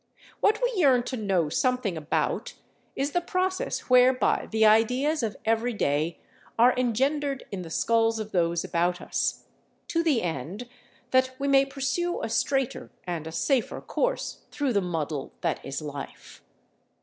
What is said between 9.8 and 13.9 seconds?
to the end that we may pursue a straighter and a safer